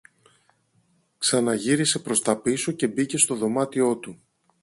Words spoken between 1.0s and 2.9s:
Ξαναγύρισε προς τα πίσω και